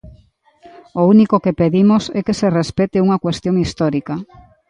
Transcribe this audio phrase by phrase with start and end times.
[0.99, 4.15] O único que pedimos é que se respecte unha cuestión histórica.